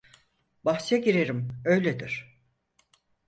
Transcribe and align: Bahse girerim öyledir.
Bahse 0.65 0.97
girerim 0.97 1.49
öyledir. 1.65 2.39